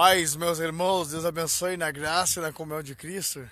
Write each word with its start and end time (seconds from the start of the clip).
paz, 0.00 0.36
meus 0.36 0.60
irmãos. 0.60 1.10
Deus 1.10 1.24
abençoe 1.24 1.76
na 1.76 1.90
graça 1.90 2.38
e 2.38 2.42
na 2.44 2.52
comunhão 2.52 2.84
de 2.84 2.94
Cristo. 2.94 3.50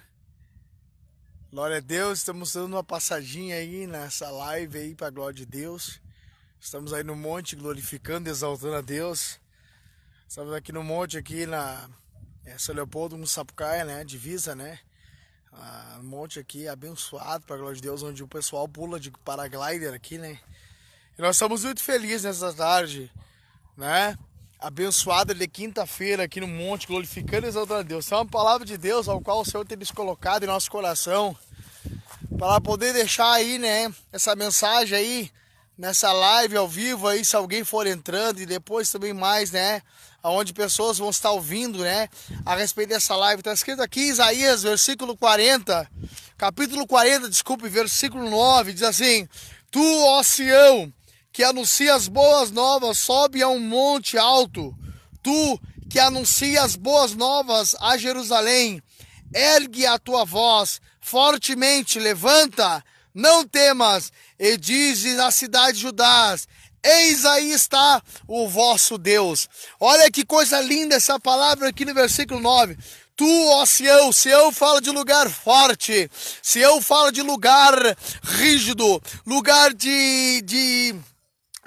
Glória 1.51 1.79
a 1.79 1.81
Deus. 1.81 2.21
Estamos 2.21 2.53
dando 2.53 2.75
uma 2.75 2.85
passadinha 2.85 3.57
aí 3.57 3.85
nessa 3.85 4.31
live 4.31 4.79
aí 4.79 4.95
para 4.95 5.09
a 5.09 5.11
glória 5.11 5.35
de 5.35 5.45
Deus. 5.45 6.01
Estamos 6.61 6.93
aí 6.93 7.03
no 7.03 7.17
monte 7.17 7.57
glorificando, 7.57 8.31
exaltando 8.31 8.77
a 8.77 8.81
Deus. 8.81 9.41
Estamos 10.29 10.55
aqui 10.55 10.71
no 10.71 10.85
monte 10.85 11.19
aqui 11.19 11.47
na 11.47 11.91
é, 12.45 12.57
São 12.57 12.77
Leopoldo, 12.77 13.17
no 13.17 13.27
Sapucaia, 13.27 13.85
né? 13.85 14.05
Divisa, 14.05 14.55
né? 14.55 14.79
Ah, 15.53 15.99
um 15.99 16.05
monte 16.05 16.39
aqui 16.39 16.69
abençoado 16.69 17.45
para 17.45 17.57
glória 17.57 17.75
de 17.75 17.83
Deus, 17.83 18.05
onde 18.05 18.23
o 18.23 18.29
pessoal 18.29 18.69
pula 18.69 19.01
de 19.01 19.11
paraglider 19.11 19.93
aqui, 19.93 20.17
né? 20.17 20.39
E 21.19 21.21
nós 21.21 21.35
estamos 21.35 21.65
muito 21.65 21.83
felizes 21.83 22.23
nessa 22.23 22.55
tarde, 22.55 23.11
né? 23.77 24.17
Abençoada 24.59 25.35
de 25.35 25.47
quinta-feira 25.47 26.25
aqui 26.25 26.41
no 26.41 26.47
monte, 26.47 26.87
glorificando 26.87 27.47
e 27.47 27.49
exaltando 27.49 27.81
a 27.81 27.83
Deus. 27.83 28.11
é 28.11 28.17
uma 28.17 28.27
palavra 28.27 28.67
de 28.67 28.77
Deus 28.77 29.09
ao 29.09 29.21
qual 29.21 29.41
o 29.41 29.45
Senhor 29.45 29.65
tem 29.67 29.77
nos 29.77 29.91
colocado 29.91 30.45
em 30.45 30.47
nosso 30.47 30.71
coração 30.71 31.37
para 32.39 32.61
poder 32.61 32.93
deixar 32.93 33.33
aí, 33.33 33.59
né, 33.59 33.93
essa 34.13 34.35
mensagem 34.35 34.97
aí 34.97 35.31
nessa 35.77 36.13
live 36.13 36.57
ao 36.57 36.67
vivo 36.67 37.07
aí, 37.07 37.25
se 37.25 37.37
alguém 37.37 37.65
for 37.65 37.87
entrando 37.87 38.41
e 38.41 38.47
depois 38.47 38.91
também 38.91 39.13
mais, 39.13 39.51
né, 39.51 39.83
aonde 40.23 40.53
pessoas 40.53 40.99
vão 40.99 41.11
estar 41.11 41.31
ouvindo, 41.31 41.81
né, 41.81 42.09
a 42.45 42.57
respeito 42.57 42.89
dessa 42.91 43.15
live. 43.15 43.41
Está 43.41 43.53
escrito 43.53 43.83
aqui 43.83 44.01
Isaías, 44.09 44.63
versículo 44.63 45.17
40, 45.17 45.89
capítulo 46.37 46.87
40, 46.87 47.29
desculpe, 47.29 47.69
versículo 47.69 48.29
9, 48.29 48.73
diz 48.73 48.83
assim: 48.83 49.29
Tu, 49.71 50.05
ó 50.05 50.23
Sião, 50.23 50.93
que 51.37 51.45
anuncia 51.45 51.95
as 51.95 52.09
boas 52.09 52.51
novas, 52.51 52.99
sobe 52.99 53.43
a 53.43 53.49
um 53.51 53.61
monte 53.61 54.17
alto. 54.17 54.75
Tu 55.23 55.61
que 55.87 55.99
anuncia 55.99 56.63
as 56.63 56.77
boas 56.77 57.15
novas 57.15 57.77
a 57.79 57.99
Jerusalém, 57.99 58.83
ergue 59.35 59.85
a 59.85 59.99
tua 59.99 60.25
voz 60.25 60.81
fortemente, 60.99 61.99
levanta, 61.99 62.83
não 63.15 63.47
temas, 63.47 64.11
e 64.39 64.57
dizes 64.57 65.19
à 65.19 65.31
cidade 65.31 65.77
de 65.77 65.83
Judá: 65.83 66.35
Eis 66.83 67.27
aí 67.27 67.53
está 67.53 68.03
o 68.27 68.49
vosso 68.49 68.97
Deus. 68.97 69.47
Olha 69.79 70.11
que 70.11 70.25
coisa 70.25 70.59
linda 70.63 70.95
essa 70.95 71.21
palavra 71.21 71.69
aqui 71.69 71.85
no 71.85 71.93
versículo 71.93 72.41
9. 72.41 72.79
Tu, 73.15 73.49
ó 73.49 73.67
Sião, 73.67 74.11
Sião 74.11 74.51
fala 74.51 74.81
de 74.81 74.91
lugar 74.91 75.29
forte, 75.29 76.11
Sião 76.43 76.81
fala 76.81 77.13
de 77.13 77.21
lugar 77.21 77.75
rígido, 78.23 79.03
lugar 79.27 79.75
de, 79.75 80.41
de 80.43 80.95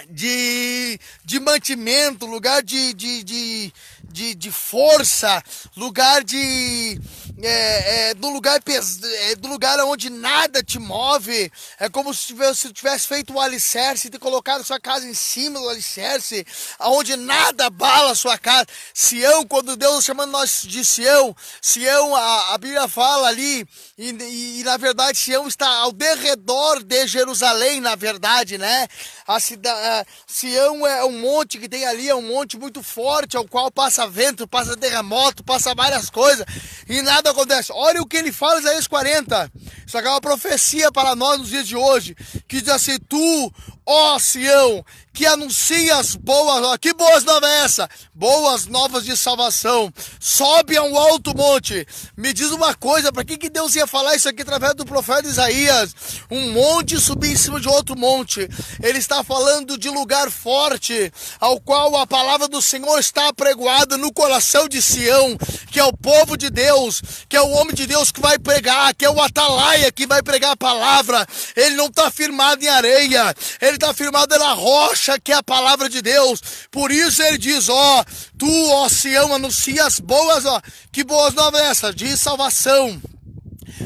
de, 0.09 0.99
de 1.23 1.39
mantimento, 1.39 2.25
lugar 2.25 2.63
de, 2.63 2.93
de, 2.93 3.23
de, 3.23 3.73
de, 4.03 4.35
de 4.35 4.51
força, 4.51 5.43
lugar 5.75 6.23
de. 6.23 6.99
É, 7.41 8.09
é, 8.09 8.13
do 8.13 8.29
lugar 8.29 8.59
é, 8.67 9.35
do 9.35 9.47
lugar 9.47 9.79
onde 9.85 10.09
nada 10.09 10.61
te 10.61 10.77
move. 10.77 11.49
É 11.79 11.87
como 11.87 12.13
se 12.13 12.27
tivesse, 12.27 12.73
tivesse 12.73 13.07
feito 13.07 13.31
um 13.31 13.39
alicerce 13.39 14.09
e 14.13 14.19
colocado 14.19 14.63
sua 14.63 14.79
casa 14.79 15.07
em 15.07 15.13
cima 15.13 15.57
do 15.57 15.69
alicerce, 15.69 16.45
aonde 16.77 17.15
nada 17.15 17.69
bala 17.69 18.11
a 18.11 18.15
sua 18.15 18.37
casa. 18.37 18.67
Sião, 18.93 19.47
quando 19.47 19.77
Deus 19.77 20.03
chamando 20.03 20.31
nós 20.31 20.63
de 20.63 20.83
Sião, 20.83 21.33
Sião, 21.61 22.13
a, 22.13 22.55
a 22.55 22.57
Bíblia 22.57 22.89
fala 22.89 23.29
ali, 23.29 23.65
e, 23.97 24.09
e, 24.09 24.59
e 24.59 24.63
na 24.63 24.75
verdade 24.75 25.17
Sião 25.17 25.47
está 25.47 25.67
ao 25.67 25.93
derredor 25.93 26.83
de 26.83 27.07
Jerusalém, 27.07 27.79
na 27.79 27.95
verdade, 27.95 28.57
né? 28.57 28.87
A 29.25 29.39
cidade, 29.39 30.07
Sião 30.27 30.85
é 30.85 31.05
um 31.05 31.19
monte 31.19 31.57
que 31.57 31.69
tem 31.69 31.85
ali, 31.85 32.09
é 32.09 32.15
um 32.15 32.21
monte 32.21 32.57
muito 32.57 32.83
forte, 32.83 33.37
ao 33.37 33.47
qual 33.47 33.71
passa 33.71 34.05
vento, 34.07 34.47
passa 34.47 34.75
terremoto, 34.75 35.41
passa 35.43 35.73
várias 35.73 36.09
coisas 36.09 36.45
e 36.87 37.01
nada 37.01 37.28
acontece. 37.29 37.71
Olha 37.73 38.01
o 38.01 38.05
que 38.05 38.17
ele 38.17 38.31
fala 38.31 38.59
Isaías 38.59 38.87
40. 38.87 39.51
Isso 39.89 39.97
aqui 39.97 40.07
é 40.07 40.11
uma 40.11 40.21
profecia 40.21 40.91
para 40.91 41.15
nós 41.15 41.39
nos 41.39 41.49
dias 41.49 41.67
de 41.67 41.75
hoje, 41.75 42.15
que 42.47 42.61
diz 42.61 42.69
assim: 42.69 42.99
Tu, 43.09 43.53
ó 43.87 44.19
Sião, 44.19 44.85
que 45.11 45.25
anuncia 45.25 45.97
as 45.97 46.15
boas 46.15 46.61
novas. 46.61 46.77
Que 46.79 46.93
boas 46.93 47.23
novas 47.23 47.49
é 47.49 47.63
essa? 47.65 47.89
Boas 48.13 48.67
novas 48.67 49.03
de 49.03 49.17
salvação. 49.17 49.91
Sobe 50.19 50.77
a 50.77 50.83
um 50.83 50.95
alto 50.95 51.35
monte. 51.35 51.87
Me 52.15 52.31
diz 52.31 52.51
uma 52.51 52.75
coisa, 52.75 53.11
para 53.11 53.25
que, 53.25 53.35
que 53.35 53.49
Deus 53.49 53.75
ia 53.75 53.87
falar 53.87 54.15
isso 54.15 54.29
aqui 54.29 54.43
através 54.43 54.75
do 54.75 54.85
profeta 54.85 55.27
Isaías? 55.27 55.95
Um 56.29 56.51
monte 56.51 57.01
subir 57.01 57.31
em 57.31 57.35
cima 57.35 57.59
de 57.59 57.67
outro 57.67 57.97
monte. 57.97 58.47
Ele 58.83 58.99
está 58.99 59.23
falando 59.23 59.75
de 59.75 59.89
lugar 59.89 60.29
forte, 60.29 61.11
ao 61.39 61.59
qual 61.59 61.97
a 61.97 62.05
palavra 62.05 62.47
do 62.47 62.61
Senhor 62.61 62.99
está 62.99 63.27
apregoada 63.29 63.97
no 63.97 64.13
coração 64.13 64.67
de 64.67 64.83
Sião, 64.83 65.35
que 65.71 65.79
é 65.79 65.83
o 65.83 65.97
povo 65.97 66.37
de 66.37 66.51
Deus, 66.51 67.01
que 67.27 67.35
é 67.35 67.41
o 67.41 67.49
homem 67.49 67.73
de 67.73 67.87
Deus 67.87 68.11
que 68.11 68.21
vai 68.21 68.37
pregar, 68.37 68.93
que 68.93 69.03
é 69.03 69.09
o 69.09 69.19
atalaia 69.19 69.78
que 69.91 70.05
vai 70.05 70.21
pregar 70.21 70.51
a 70.51 70.57
palavra. 70.57 71.25
Ele 71.55 71.75
não 71.75 71.87
está 71.87 72.11
firmado 72.11 72.63
em 72.63 72.67
areia, 72.67 73.33
ele 73.61 73.75
está 73.75 73.93
firmado 73.93 74.37
na 74.37 74.53
rocha, 74.53 75.19
que 75.19 75.31
é 75.31 75.35
a 75.35 75.43
palavra 75.43 75.89
de 75.89 76.01
Deus. 76.01 76.41
Por 76.71 76.91
isso 76.91 77.21
ele 77.21 77.37
diz: 77.37 77.69
Ó, 77.69 78.05
tu, 78.37 78.69
ó 78.71 78.89
Sião, 78.89 79.33
anuncia 79.33 79.85
as 79.85 79.99
boas, 79.99 80.45
ó, 80.45 80.61
que 80.91 81.03
boas 81.03 81.33
novas 81.33 81.61
é 81.61 81.65
essas, 81.69 81.95
de 81.95 82.15
salvação 82.17 83.01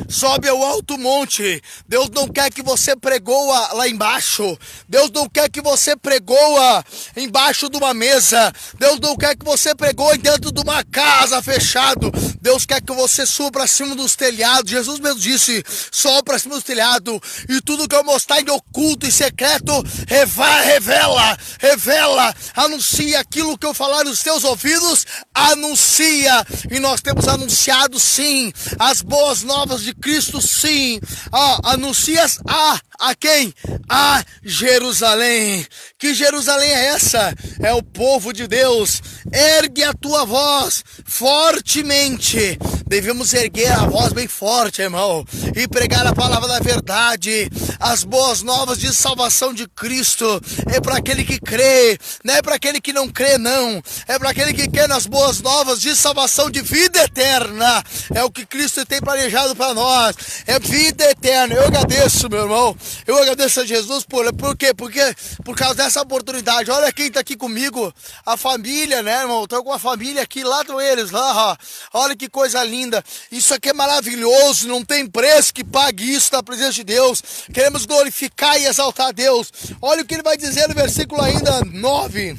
sobe 0.09 0.47
ao 0.47 0.63
alto 0.63 0.97
monte. 0.97 1.61
Deus 1.87 2.09
não 2.09 2.27
quer 2.27 2.51
que 2.51 2.61
você 2.61 2.95
pregoa 2.95 3.73
lá 3.73 3.87
embaixo. 3.87 4.57
Deus 4.87 5.09
não 5.11 5.27
quer 5.29 5.49
que 5.49 5.61
você 5.61 5.95
pregoa 5.95 6.83
embaixo 7.15 7.69
de 7.69 7.77
uma 7.77 7.93
mesa. 7.93 8.51
Deus 8.79 8.99
não 8.99 9.15
quer 9.15 9.35
que 9.35 9.45
você 9.45 9.75
pregoe 9.75 10.17
dentro 10.17 10.51
de 10.51 10.61
uma 10.61 10.83
casa 10.83 11.41
fechado. 11.41 12.11
Deus 12.41 12.65
quer 12.65 12.81
que 12.81 12.93
você 12.93 13.25
suba 13.25 13.51
para 13.51 13.67
cima 13.67 13.95
dos 13.95 14.15
telhados. 14.15 14.69
Jesus 14.69 14.99
mesmo 14.99 15.19
disse: 15.19 15.63
sobe 15.91 16.23
para 16.23 16.39
cima 16.39 16.55
dos 16.55 16.63
telhados. 16.63 17.19
E 17.49 17.61
tudo 17.61 17.87
que 17.87 17.95
eu 17.95 18.03
mostrar 18.03 18.41
em 18.41 18.49
oculto 18.49 19.05
e 19.05 19.11
secreto, 19.11 19.71
revela, 20.07 21.37
revela, 21.59 22.35
anuncia 22.55 23.19
aquilo 23.19 23.57
que 23.57 23.65
eu 23.65 23.73
falar 23.73 24.03
nos 24.03 24.21
teus 24.21 24.43
ouvidos, 24.43 25.05
anuncia. 25.33 26.45
E 26.71 26.79
nós 26.79 27.01
temos 27.01 27.27
anunciado 27.27 27.99
sim 27.99 28.51
as 28.79 29.01
boas 29.01 29.43
novas 29.43 29.82
de 29.83 29.93
Cristo, 29.93 30.41
sim. 30.41 30.99
Ah, 31.31 31.59
anuncias 31.73 32.39
a, 32.47 32.79
a 33.03 33.15
quem? 33.15 33.53
A 33.89 34.23
Jerusalém. 34.43 35.65
Que 35.99 36.13
Jerusalém 36.13 36.71
é 36.71 36.85
essa? 36.85 37.33
É 37.61 37.73
o 37.73 37.83
povo 37.83 38.31
de 38.31 38.47
Deus. 38.47 39.01
Ergue 39.31 39.83
a 39.83 39.93
tua 39.93 40.25
voz 40.25 40.83
fortemente. 41.05 42.57
Devemos 42.87 43.33
erguer 43.33 43.71
a 43.71 43.85
voz 43.87 44.13
bem 44.13 44.27
forte, 44.27 44.81
irmão, 44.81 45.25
e 45.55 45.67
pregar 45.67 46.05
a 46.05 46.13
palavra 46.13 46.47
da 46.47 46.59
verdade, 46.59 47.49
as 47.79 48.03
boas 48.03 48.43
novas 48.43 48.77
de 48.77 48.93
salvação 48.93 49.53
de 49.53 49.67
Cristo. 49.67 50.39
É 50.71 50.79
para 50.79 50.97
aquele 50.97 51.23
que 51.23 51.39
crê, 51.39 51.97
não 52.23 52.35
é 52.35 52.41
para 52.41 52.55
aquele 52.55 52.79
que 52.79 52.93
não 52.93 53.09
crê, 53.09 53.37
não. 53.37 53.81
É 54.07 54.19
para 54.19 54.29
aquele 54.29 54.53
que 54.53 54.69
quer 54.69 54.87
nas 54.87 55.07
boas 55.07 55.41
novas 55.41 55.81
de 55.81 55.95
salvação 55.95 56.51
de 56.51 56.61
vida 56.61 57.03
eterna. 57.03 57.83
É 58.13 58.23
o 58.23 58.31
que 58.31 58.45
Cristo 58.45 58.85
tem 58.85 59.01
planejado 59.01 59.55
para 59.55 59.73
nós. 59.73 60.15
É 60.45 60.59
vida 60.59 61.09
eterna. 61.09 61.55
Eu 61.55 61.65
agradeço, 61.65 62.29
meu 62.29 62.41
irmão. 62.41 62.77
Eu 63.05 63.17
agradeço 63.17 63.61
a 63.61 63.65
Jesus 63.65 64.03
por, 64.03 64.31
por 64.33 64.57
quê? 64.57 64.73
Porque 64.73 65.01
por 65.43 65.55
causa 65.55 65.75
dessa 65.75 66.01
oportunidade. 66.01 66.71
Olha 66.71 66.91
quem 66.91 67.07
está 67.07 67.19
aqui 67.19 67.35
comigo, 67.35 67.93
a 68.25 68.37
família, 68.37 69.01
né, 69.01 69.21
irmão? 69.21 69.43
Estou 69.43 69.63
com 69.63 69.73
a 69.73 69.79
família 69.79 70.21
aqui, 70.21 70.43
lá 70.43 70.61
estão 70.61 70.79
eles, 70.79 71.11
lá. 71.11 71.57
Olha 71.93 72.15
que 72.15 72.29
coisa 72.29 72.63
linda. 72.63 73.03
Isso 73.31 73.53
aqui 73.53 73.69
é 73.69 73.73
maravilhoso, 73.73 74.67
não 74.67 74.83
tem 74.83 75.07
preço 75.07 75.53
que 75.53 75.63
pague 75.63 76.13
isso 76.13 76.31
na 76.33 76.43
presença 76.43 76.73
de 76.73 76.83
Deus. 76.83 77.21
Queremos 77.53 77.85
glorificar 77.85 78.59
e 78.59 78.65
exaltar 78.65 79.07
a 79.07 79.11
Deus. 79.11 79.51
Olha 79.81 80.01
o 80.01 80.05
que 80.05 80.13
ele 80.13 80.23
vai 80.23 80.37
dizer 80.37 80.67
no 80.67 80.75
versículo 80.75 81.21
ainda 81.21 81.61
9. 81.65 82.37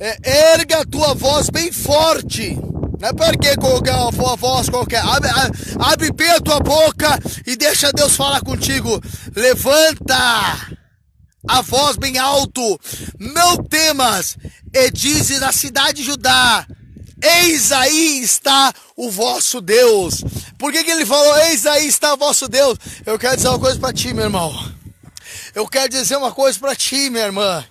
É, 0.00 0.52
erga 0.54 0.80
a 0.80 0.84
tua 0.84 1.14
voz 1.14 1.48
bem 1.48 1.70
forte. 1.70 2.58
Não 2.98 3.08
é 3.08 3.12
porque 3.12 3.56
colocar 3.56 4.08
uma 4.08 4.36
voz 4.36 4.68
qualquer. 4.68 5.02
Abre, 5.04 5.30
abre 5.78 6.12
bem 6.12 6.30
a 6.30 6.40
tua 6.40 6.60
boca 6.60 7.18
e 7.46 7.56
deixa 7.56 7.92
Deus 7.92 8.16
falar 8.16 8.40
contigo. 8.40 9.00
Levanta 9.34 10.76
a 11.48 11.62
voz 11.62 11.96
bem 11.96 12.18
alto. 12.18 12.80
Não 13.18 13.56
temas. 13.56 14.36
E 14.72 14.90
dizes 14.90 15.40
na 15.40 15.52
cidade 15.52 15.98
de 15.98 16.04
Judá 16.04 16.66
Eis 17.24 17.72
aí 17.72 18.20
está 18.22 18.70
o 18.94 19.10
vosso 19.10 19.62
Deus. 19.62 20.22
Por 20.58 20.70
que, 20.70 20.84
que 20.84 20.90
ele 20.90 21.06
falou, 21.06 21.38
eis 21.38 21.64
aí 21.64 21.86
está 21.86 22.12
o 22.12 22.18
vosso 22.18 22.46
Deus? 22.48 22.78
Eu 23.06 23.18
quero 23.18 23.36
dizer 23.36 23.48
uma 23.48 23.58
coisa 23.58 23.80
para 23.80 23.94
ti, 23.94 24.12
meu 24.12 24.24
irmão. 24.24 24.52
Eu 25.54 25.66
quero 25.66 25.88
dizer 25.88 26.16
uma 26.16 26.32
coisa 26.32 26.58
para 26.58 26.76
ti, 26.76 27.08
minha 27.08 27.24
irmã. 27.24 27.64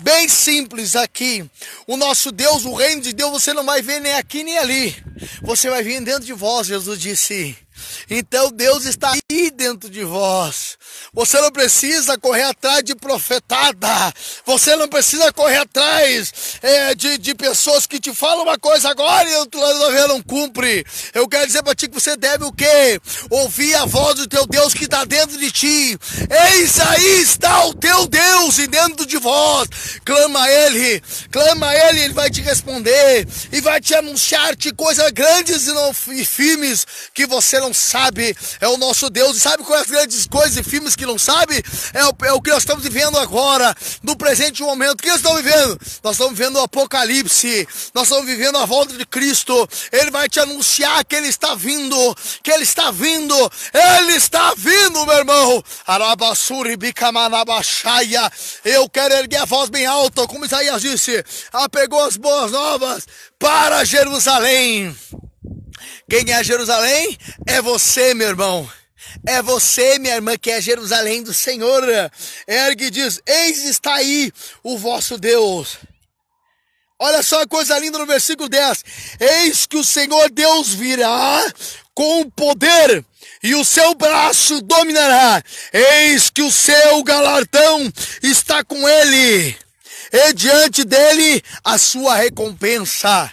Bem 0.00 0.28
simples 0.28 0.96
aqui. 0.96 1.48
O 1.86 1.96
nosso 1.96 2.30
Deus, 2.30 2.64
o 2.64 2.74
reino 2.74 3.02
de 3.02 3.12
Deus, 3.12 3.30
você 3.30 3.52
não 3.52 3.64
vai 3.64 3.82
ver 3.82 4.00
nem 4.00 4.14
aqui 4.14 4.44
nem 4.44 4.58
ali. 4.58 4.94
Você 5.42 5.70
vai 5.70 5.82
vir 5.82 6.02
dentro 6.02 6.24
de 6.24 6.32
vós, 6.32 6.66
Jesus 6.66 7.00
disse. 7.00 7.63
Então 8.08 8.50
Deus 8.50 8.84
está 8.84 9.12
aí 9.12 9.50
dentro 9.50 9.88
de 9.88 10.04
vós. 10.04 10.76
Você 11.12 11.40
não 11.40 11.50
precisa 11.50 12.18
correr 12.18 12.42
atrás 12.42 12.82
de 12.82 12.94
profetada. 12.94 14.12
Você 14.44 14.76
não 14.76 14.88
precisa 14.88 15.32
correr 15.32 15.58
atrás 15.58 16.32
é, 16.62 16.94
de, 16.94 17.18
de 17.18 17.34
pessoas 17.34 17.86
que 17.86 18.00
te 18.00 18.14
falam 18.14 18.44
uma 18.44 18.58
coisa 18.58 18.90
agora 18.90 19.28
e 19.28 19.34
outro 19.36 19.60
lado 19.60 19.78
da 19.78 19.90
vida 19.90 20.08
não 20.08 20.22
cumpre. 20.22 20.84
Eu 21.12 21.28
quero 21.28 21.46
dizer 21.46 21.62
para 21.62 21.74
ti 21.74 21.88
que 21.88 22.00
você 22.00 22.16
deve 22.16 22.44
o 22.44 22.52
quê? 22.52 23.00
Ouvir 23.30 23.74
a 23.76 23.84
voz 23.84 24.16
do 24.16 24.26
teu 24.26 24.46
Deus 24.46 24.74
que 24.74 24.84
está 24.84 25.04
dentro 25.04 25.38
de 25.38 25.50
ti. 25.50 25.98
Eis 26.52 26.80
aí 26.80 27.20
está 27.22 27.64
o 27.66 27.74
teu 27.74 28.06
Deus 28.06 28.58
e 28.58 28.66
dentro 28.66 29.06
de 29.06 29.18
vós. 29.18 29.68
Clama 30.04 30.42
a 30.42 30.50
Ele, 30.50 31.02
clama 31.30 31.68
a 31.68 31.88
Ele, 31.88 32.00
Ele 32.04 32.14
vai 32.14 32.30
te 32.30 32.40
responder 32.40 33.26
e 33.52 33.60
vai 33.60 33.80
te 33.80 33.94
anunciar-te 33.94 34.72
coisas 34.72 35.10
grandes 35.10 35.66
e, 35.66 35.72
não, 35.72 35.94
e 36.12 36.24
firmes 36.24 36.86
que 37.12 37.26
você 37.26 37.58
não 37.60 37.63
sabe. 37.72 38.36
É 38.60 38.68
o 38.68 38.76
nosso 38.76 39.08
Deus. 39.08 39.36
E 39.36 39.40
sabe 39.40 39.62
quais 39.62 39.82
as 39.82 39.90
grandes 39.90 40.26
coisas 40.26 40.56
e 40.56 40.62
firmes 40.62 40.96
que 40.96 41.06
não 41.06 41.18
sabe? 41.18 41.62
É 41.92 42.04
o, 42.04 42.14
é 42.24 42.32
o 42.32 42.40
que 42.40 42.50
nós 42.50 42.62
estamos 42.62 42.82
vivendo 42.82 43.18
agora, 43.18 43.74
no 44.02 44.16
presente 44.16 44.62
momento. 44.62 44.94
O 45.00 45.02
que 45.02 45.08
nós 45.08 45.18
estamos 45.18 45.42
vivendo? 45.42 45.80
Nós 46.02 46.12
estamos 46.16 46.38
vivendo 46.38 46.56
o 46.56 46.62
Apocalipse. 46.62 47.66
Nós 47.94 48.04
estamos 48.04 48.26
vivendo 48.26 48.58
a 48.58 48.66
volta 48.66 48.94
de 48.96 49.06
Cristo. 49.06 49.68
Ele 49.92 50.10
vai 50.10 50.28
te 50.28 50.40
anunciar 50.40 51.04
que 51.04 51.16
Ele 51.16 51.28
está 51.28 51.54
vindo, 51.54 51.96
que 52.42 52.50
Ele 52.50 52.64
está 52.64 52.90
vindo. 52.90 53.52
Ele 53.72 54.12
está 54.12 54.54
vindo, 54.56 55.06
meu 55.06 55.16
irmão. 55.16 55.64
Arabassuri 55.86 56.76
bicamanabaxaia. 56.76 58.30
Eu 58.64 58.88
quero 58.88 59.14
erguer 59.14 59.38
a 59.38 59.44
voz 59.44 59.70
bem 59.70 59.86
alta, 59.86 60.26
como 60.26 60.44
Isaías 60.44 60.82
disse. 60.82 61.24
Apegou 61.52 62.04
as 62.04 62.16
boas 62.16 62.50
novas 62.50 63.06
para 63.38 63.84
Jerusalém. 63.84 64.94
Quem 66.08 66.32
é 66.32 66.42
Jerusalém? 66.44 67.18
É 67.46 67.60
você, 67.60 68.14
meu 68.14 68.28
irmão. 68.28 68.70
É 69.26 69.42
você, 69.42 69.98
minha 69.98 70.14
irmã, 70.14 70.36
que 70.36 70.50
é 70.50 70.60
Jerusalém 70.60 71.22
do 71.22 71.32
Senhor. 71.32 71.82
Ergue 72.46 72.86
e 72.86 72.90
diz: 72.90 73.20
Eis 73.26 73.64
está 73.64 73.94
aí 73.94 74.32
o 74.62 74.78
vosso 74.78 75.18
Deus. 75.18 75.78
Olha 76.98 77.22
só 77.22 77.42
a 77.42 77.46
coisa 77.46 77.78
linda 77.78 77.98
no 77.98 78.06
versículo 78.06 78.48
10. 78.48 78.84
Eis 79.20 79.66
que 79.66 79.76
o 79.76 79.84
Senhor 79.84 80.30
Deus 80.30 80.72
virá 80.72 81.52
com 81.94 82.28
poder 82.30 83.04
e 83.44 83.54
o 83.54 83.62
seu 83.62 83.94
braço 83.94 84.62
dominará. 84.62 85.42
Eis 85.70 86.30
que 86.30 86.40
o 86.40 86.50
seu 86.50 87.04
galardão 87.04 87.92
está 88.22 88.64
com 88.64 88.88
ele, 88.88 89.54
e 90.10 90.32
diante 90.32 90.82
dele 90.82 91.42
a 91.62 91.76
sua 91.76 92.16
recompensa. 92.16 93.30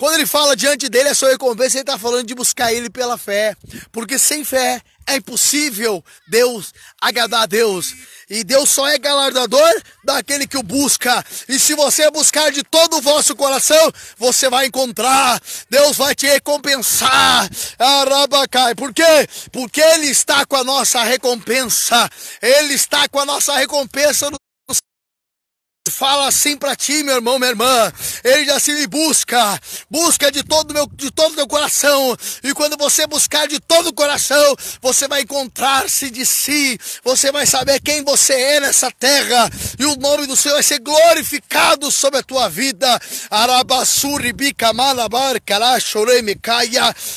Quando 0.00 0.14
ele 0.14 0.26
fala 0.26 0.56
diante 0.56 0.88
dele 0.88 1.10
a 1.10 1.14
sua 1.14 1.28
recompensa, 1.28 1.76
ele 1.76 1.82
está 1.82 1.98
falando 1.98 2.26
de 2.26 2.34
buscar 2.34 2.72
ele 2.72 2.88
pela 2.88 3.18
fé. 3.18 3.54
Porque 3.92 4.18
sem 4.18 4.42
fé 4.42 4.80
é 5.06 5.16
impossível 5.16 6.02
Deus 6.26 6.72
agradar 6.98 7.42
a 7.42 7.46
Deus. 7.46 7.94
E 8.30 8.42
Deus 8.42 8.70
só 8.70 8.88
é 8.88 8.96
galardador 8.96 9.70
daquele 10.02 10.46
que 10.46 10.56
o 10.56 10.62
busca. 10.62 11.22
E 11.46 11.58
se 11.58 11.74
você 11.74 12.10
buscar 12.10 12.50
de 12.50 12.62
todo 12.62 12.96
o 12.96 13.02
vosso 13.02 13.36
coração, 13.36 13.92
você 14.16 14.48
vai 14.48 14.68
encontrar. 14.68 15.38
Deus 15.68 15.98
vai 15.98 16.14
te 16.14 16.26
recompensar. 16.26 17.50
Arabacai. 17.78 18.74
Por 18.74 18.94
quê? 18.94 19.28
Porque 19.52 19.82
Ele 19.82 20.06
está 20.06 20.46
com 20.46 20.56
a 20.56 20.64
nossa 20.64 21.02
recompensa. 21.02 22.08
Ele 22.40 22.72
está 22.72 23.06
com 23.06 23.20
a 23.20 23.26
nossa 23.26 23.54
recompensa 23.54 24.30
no 24.30 24.39
fala 25.90 26.28
assim 26.28 26.56
para 26.56 26.76
ti, 26.76 27.02
meu 27.02 27.16
irmão, 27.16 27.38
minha 27.38 27.50
irmã. 27.50 27.92
Ele 28.22 28.44
já 28.44 28.60
se 28.60 28.72
me 28.72 28.86
busca, 28.86 29.60
busca 29.90 30.30
de 30.30 30.42
todo 30.42 30.72
meu, 30.72 30.86
de 30.94 31.10
todo 31.10 31.34
teu 31.34 31.46
coração. 31.46 32.16
E 32.42 32.54
quando 32.54 32.76
você 32.76 33.06
buscar 33.06 33.48
de 33.48 33.58
todo 33.60 33.88
o 33.88 33.92
coração, 33.92 34.56
você 34.80 35.08
vai 35.08 35.22
encontrar-se 35.22 36.10
de 36.10 36.24
si. 36.24 36.78
Você 37.04 37.32
vai 37.32 37.46
saber 37.46 37.80
quem 37.80 38.04
você 38.04 38.34
é 38.34 38.60
nessa 38.60 38.90
terra 38.90 39.50
e 39.78 39.84
o 39.84 39.96
nome 39.96 40.26
do 40.26 40.36
Senhor 40.36 40.54
vai 40.54 40.62
ser 40.62 40.78
glorificado 40.78 41.90
sobre 41.90 42.20
a 42.20 42.22
tua 42.22 42.48
vida. 42.48 43.00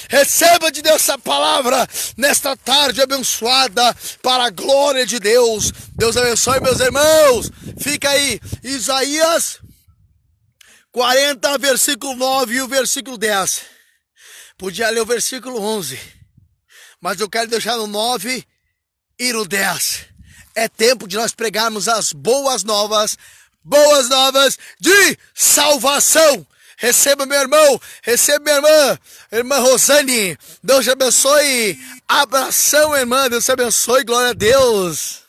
Receba 0.09 0.71
de 0.71 0.81
Deus 0.81 1.03
essa 1.03 1.17
palavra 1.17 1.87
nesta 2.17 2.55
tarde 2.55 3.01
abençoada 3.01 3.95
para 4.21 4.45
a 4.45 4.49
glória 4.49 5.05
de 5.05 5.19
Deus. 5.19 5.71
Deus 5.95 6.15
abençoe 6.15 6.59
meus 6.59 6.79
irmãos. 6.79 7.51
Fica 7.77 8.09
aí 8.09 8.39
Isaías 8.63 9.60
40, 10.92 11.57
versículo 11.57 12.15
9 12.15 12.56
e 12.56 12.62
o 12.62 12.68
versículo 12.68 13.18
10. 13.18 13.62
Podia 14.57 14.89
ler 14.89 15.01
o 15.01 15.06
versículo 15.06 15.60
11, 15.60 16.00
mas 17.01 17.19
eu 17.19 17.30
quero 17.30 17.50
deixar 17.50 17.75
no 17.75 17.88
9 17.88 18.45
e 19.19 19.33
no 19.33 19.45
10. 19.45 20.06
É 20.56 20.69
tempo 20.69 21.07
de 21.07 21.18
nós 21.18 21.33
pregarmos 21.33 21.88
as 21.88 22.13
boas 22.13 22.63
novas, 22.63 23.18
boas 23.63 24.07
novas 24.07 24.57
de 24.80 25.18
salvação. 25.33 26.45
Receba, 26.77 27.25
meu 27.25 27.39
irmão, 27.39 27.81
receba, 28.01 28.39
minha 28.44 28.56
irmã, 28.56 29.00
irmã 29.31 29.59
Rosane. 29.59 30.38
Deus 30.63 30.86
te 30.86 30.92
abençoe. 30.92 31.80
Abração, 32.07 32.95
irmã. 32.95 33.30
Deus 33.30 33.45
te 33.45 33.51
abençoe. 33.51 34.04
Glória 34.04 34.30
a 34.30 34.33
Deus. 34.33 35.21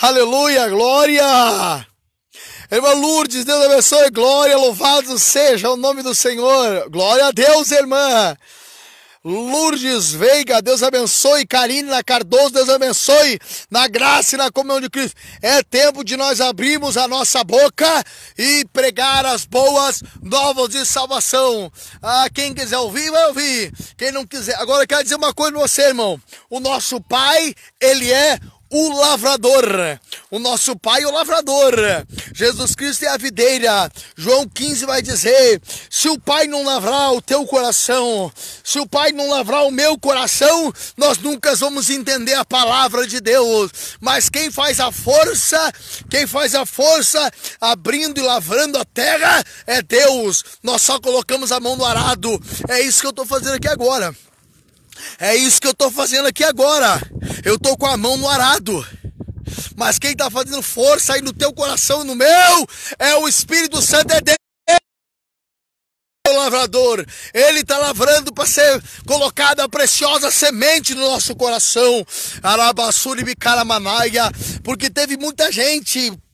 Aleluia, 0.00 0.68
glória. 0.68 1.89
Irmã 2.70 2.92
Lourdes, 2.92 3.44
Deus 3.44 3.64
abençoe, 3.64 4.10
glória, 4.10 4.56
louvado 4.56 5.18
seja 5.18 5.68
o 5.68 5.76
nome 5.76 6.04
do 6.04 6.14
Senhor. 6.14 6.88
Glória 6.88 7.26
a 7.26 7.32
Deus, 7.32 7.72
irmã. 7.72 8.36
Lourdes 9.24 10.12
Veiga, 10.12 10.62
Deus 10.62 10.80
abençoe. 10.80 11.44
Karina 11.44 12.00
Cardoso, 12.04 12.50
Deus 12.50 12.68
abençoe. 12.68 13.40
Na 13.68 13.88
graça 13.88 14.36
e 14.36 14.38
na 14.38 14.52
comunhão 14.52 14.80
de 14.80 14.88
Cristo. 14.88 15.16
É 15.42 15.64
tempo 15.64 16.04
de 16.04 16.16
nós 16.16 16.40
abrirmos 16.40 16.96
a 16.96 17.08
nossa 17.08 17.42
boca 17.42 18.04
e 18.38 18.64
pregar 18.72 19.26
as 19.26 19.44
boas 19.44 20.00
novas 20.22 20.68
de 20.68 20.86
salvação. 20.86 21.72
Ah, 22.00 22.28
quem 22.32 22.54
quiser 22.54 22.78
ouvir, 22.78 23.10
vai 23.10 23.26
ouvir. 23.26 23.72
Quem 23.96 24.12
não 24.12 24.24
quiser. 24.24 24.54
Agora 24.60 24.84
eu 24.84 24.86
quero 24.86 25.02
dizer 25.02 25.16
uma 25.16 25.34
coisa 25.34 25.52
para 25.52 25.62
você, 25.62 25.82
irmão. 25.88 26.20
O 26.48 26.60
nosso 26.60 27.00
Pai, 27.00 27.52
Ele 27.80 28.12
é 28.12 28.38
o 28.70 28.88
lavrador. 29.00 29.98
O 30.30 30.38
nosso 30.38 30.78
pai 30.78 31.04
o 31.04 31.10
lavrador. 31.10 31.74
Jesus 32.32 32.74
Cristo 32.74 33.04
é 33.04 33.08
a 33.08 33.16
videira. 33.16 33.90
João 34.16 34.48
15 34.48 34.86
vai 34.86 35.02
dizer: 35.02 35.60
se 35.90 36.08
o 36.08 36.18
pai 36.18 36.46
não 36.46 36.64
lavrar 36.64 37.12
o 37.12 37.20
teu 37.20 37.44
coração, 37.44 38.32
se 38.62 38.78
o 38.78 38.86
pai 38.86 39.10
não 39.10 39.28
lavrar 39.28 39.66
o 39.66 39.72
meu 39.72 39.98
coração, 39.98 40.72
nós 40.96 41.18
nunca 41.18 41.54
vamos 41.56 41.90
entender 41.90 42.34
a 42.34 42.44
palavra 42.44 43.06
de 43.06 43.20
Deus. 43.20 43.70
Mas 44.00 44.28
quem 44.28 44.50
faz 44.50 44.78
a 44.78 44.92
força, 44.92 45.72
quem 46.08 46.26
faz 46.26 46.54
a 46.54 46.64
força 46.64 47.30
abrindo 47.60 48.18
e 48.20 48.22
lavrando 48.22 48.78
a 48.78 48.84
terra 48.84 49.42
é 49.66 49.82
Deus. 49.82 50.44
Nós 50.62 50.82
só 50.82 51.00
colocamos 51.00 51.50
a 51.50 51.58
mão 51.58 51.76
no 51.76 51.84
arado. 51.84 52.40
É 52.68 52.80
isso 52.80 53.00
que 53.00 53.06
eu 53.06 53.10
estou 53.10 53.26
fazendo 53.26 53.54
aqui 53.54 53.68
agora. 53.68 54.14
É 55.18 55.34
isso 55.36 55.60
que 55.60 55.66
eu 55.66 55.72
estou 55.72 55.90
fazendo 55.90 56.26
aqui 56.26 56.44
agora. 56.44 57.00
Eu 57.44 57.56
estou 57.56 57.76
com 57.76 57.86
a 57.86 57.96
mão 57.96 58.16
no 58.16 58.28
arado. 58.28 58.86
Mas 59.76 59.98
quem 59.98 60.12
está 60.12 60.30
fazendo 60.30 60.62
força 60.62 61.14
aí 61.14 61.22
no 61.22 61.32
teu 61.32 61.52
coração 61.52 62.02
e 62.02 62.06
no 62.06 62.14
meu 62.14 62.68
é 62.98 63.14
o 63.16 63.28
Espírito 63.28 63.80
Santo 63.82 64.08
de 64.08 64.20
Deus 64.20 64.40
o 66.28 66.36
lavrador, 66.36 67.04
ele 67.34 67.60
está 67.60 67.76
lavrando 67.76 68.32
para 68.32 68.46
ser 68.46 68.80
colocada 69.06 69.64
a 69.64 69.68
preciosa 69.68 70.30
semente 70.30 70.94
no 70.94 71.02
nosso 71.02 71.34
coração. 71.34 72.06
Arabassuri 72.42 73.24
Bicaramanaya, 73.24 74.30
porque 74.62 74.88
teve 74.88 75.16
muita 75.16 75.50
gente 75.50 75.98
é, 76.08 76.12
é, 76.12 76.29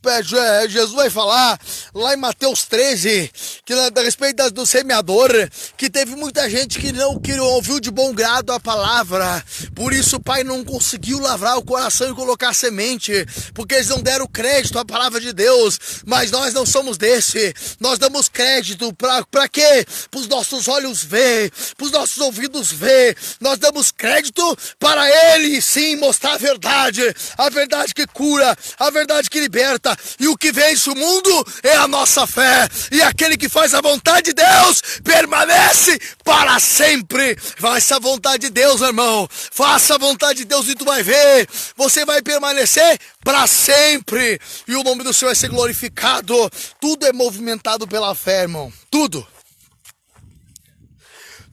Jesus 0.68 0.92
vai 0.92 1.10
falar 1.10 1.58
lá 1.94 2.14
em 2.14 2.16
Mateus 2.16 2.64
13, 2.64 3.30
que 3.64 3.72
a 3.72 4.02
respeito 4.02 4.50
do 4.50 4.66
semeador, 4.66 5.30
que 5.76 5.90
teve 5.90 6.14
muita 6.14 6.48
gente 6.48 6.78
que 6.78 6.92
não 6.92 7.18
que 7.18 7.38
ouviu 7.38 7.80
de 7.80 7.90
bom 7.90 8.12
grado 8.12 8.52
a 8.52 8.60
palavra. 8.60 9.44
Por 9.74 9.92
isso 9.92 10.16
o 10.16 10.20
Pai 10.20 10.44
não 10.44 10.64
conseguiu 10.64 11.18
lavrar 11.18 11.58
o 11.58 11.64
coração 11.64 12.10
e 12.10 12.14
colocar 12.14 12.54
semente, 12.54 13.26
porque 13.54 13.74
eles 13.74 13.88
não 13.88 14.00
deram 14.00 14.26
crédito 14.26 14.78
à 14.78 14.84
palavra 14.84 15.20
de 15.20 15.32
Deus. 15.32 15.78
Mas 16.04 16.30
nós 16.30 16.52
não 16.54 16.66
somos 16.66 16.96
desse. 16.96 17.54
Nós 17.80 17.98
damos 17.98 18.28
crédito 18.28 18.92
para 18.94 19.48
quê? 19.48 19.86
Para 20.10 20.20
os 20.20 20.28
nossos 20.28 20.68
olhos 20.68 21.02
ver, 21.02 21.50
para 21.76 21.86
os 21.86 21.92
nossos 21.92 22.18
ouvidos 22.18 22.70
ver. 22.72 23.16
Nós 23.40 23.58
damos 23.58 23.90
crédito 23.90 24.56
para 24.78 25.08
Ele 25.34 25.60
sim 25.60 25.96
mostrar 25.96 26.34
a 26.34 26.38
verdade, 26.38 27.02
a 27.36 27.48
verdade 27.48 27.94
que 27.94 28.06
cura, 28.06 28.56
a 28.78 28.90
verdade 28.90 29.30
que 29.30 29.40
liberta, 29.40 29.95
e 30.18 30.28
o 30.28 30.36
que 30.36 30.52
vence 30.52 30.88
o 30.90 30.94
mundo 30.94 31.46
é 31.62 31.74
a 31.76 31.88
nossa 31.88 32.26
fé. 32.26 32.68
E 32.90 33.02
aquele 33.02 33.36
que 33.36 33.48
faz 33.48 33.74
a 33.74 33.80
vontade 33.80 34.26
de 34.26 34.34
Deus 34.34 34.82
permanece 35.02 35.98
para 36.24 36.58
sempre. 36.58 37.36
Faça 37.36 37.96
a 37.96 37.98
vontade 37.98 38.46
de 38.46 38.50
Deus, 38.50 38.80
irmão. 38.80 39.28
Faça 39.30 39.94
a 39.94 39.98
vontade 39.98 40.40
de 40.40 40.44
Deus 40.44 40.68
e 40.68 40.74
tu 40.74 40.84
vai 40.84 41.02
ver. 41.02 41.48
Você 41.76 42.04
vai 42.04 42.22
permanecer 42.22 42.98
para 43.24 43.46
sempre. 43.46 44.40
E 44.66 44.74
o 44.74 44.82
nome 44.82 45.04
do 45.04 45.12
Senhor 45.12 45.30
vai 45.30 45.36
ser 45.36 45.48
glorificado. 45.48 46.50
Tudo 46.80 47.06
é 47.06 47.12
movimentado 47.12 47.86
pela 47.86 48.14
fé, 48.14 48.42
irmão. 48.42 48.72
Tudo. 48.90 49.26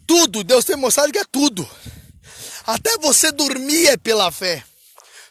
Tudo. 0.05 0.43
Deus 0.43 0.65
tem 0.65 0.75
mostrado 0.75 1.11
que 1.11 1.19
é 1.19 1.25
tudo. 1.31 1.67
Até 2.65 2.97
você 2.97 3.31
dormir 3.31 3.87
é 3.87 3.97
pela 3.97 4.31
fé. 4.31 4.63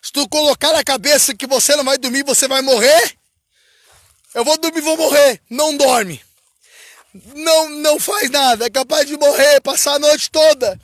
Se 0.02 0.10
tu 0.12 0.28
colocar 0.28 0.72
na 0.72 0.82
cabeça 0.82 1.32
que 1.32 1.46
você 1.46 1.76
não 1.76 1.84
vai 1.84 1.96
dormir, 1.96 2.24
você 2.24 2.48
vai 2.48 2.60
morrer. 2.60 3.14
Eu 4.34 4.44
vou 4.44 4.58
dormir, 4.58 4.80
vou 4.80 4.96
morrer. 4.96 5.40
Não 5.48 5.76
dorme. 5.76 6.20
Não, 7.36 7.68
não 7.68 8.00
faz 8.00 8.28
nada. 8.28 8.66
É 8.66 8.70
capaz 8.70 9.06
de 9.06 9.16
morrer, 9.16 9.60
passar 9.60 9.94
a 9.94 9.98
noite 10.00 10.28
toda. 10.28 10.80